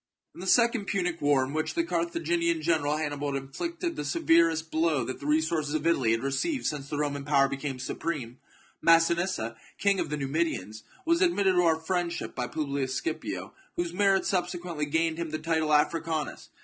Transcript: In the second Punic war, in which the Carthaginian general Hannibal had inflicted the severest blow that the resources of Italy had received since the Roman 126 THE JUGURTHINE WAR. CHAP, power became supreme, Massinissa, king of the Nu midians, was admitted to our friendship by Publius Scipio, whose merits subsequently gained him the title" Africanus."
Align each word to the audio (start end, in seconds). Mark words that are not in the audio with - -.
In 0.33 0.39
the 0.41 0.47
second 0.47 0.85
Punic 0.87 1.21
war, 1.21 1.45
in 1.45 1.53
which 1.53 1.75
the 1.75 1.83
Carthaginian 1.83 2.63
general 2.63 2.97
Hannibal 2.97 3.33
had 3.35 3.43
inflicted 3.43 3.95
the 3.95 4.03
severest 4.03 4.71
blow 4.71 5.03
that 5.03 5.19
the 5.19 5.27
resources 5.27 5.75
of 5.75 5.85
Italy 5.85 6.09
had 6.09 6.23
received 6.23 6.65
since 6.65 6.89
the 6.89 6.97
Roman 6.97 7.23
126 7.23 7.85
THE 7.85 7.93
JUGURTHINE 7.93 7.99
WAR. 8.01 8.19
CHAP, 8.19 8.27
power 8.31 8.31
became 8.31 8.39
supreme, 8.39 8.39
Massinissa, 8.81 9.55
king 9.77 9.99
of 9.99 10.09
the 10.09 10.17
Nu 10.17 10.27
midians, 10.27 10.81
was 11.05 11.21
admitted 11.21 11.53
to 11.53 11.61
our 11.61 11.79
friendship 11.79 12.33
by 12.33 12.47
Publius 12.47 12.95
Scipio, 12.99 13.53
whose 13.75 13.93
merits 13.93 14.27
subsequently 14.27 14.87
gained 14.87 15.19
him 15.19 15.29
the 15.29 15.37
title" 15.37 15.71
Africanus." 15.71 16.49